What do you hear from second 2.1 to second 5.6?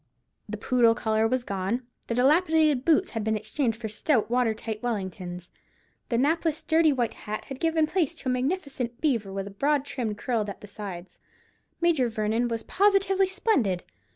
dilapidated boots had been exchanged for stout water tight Wellingtons: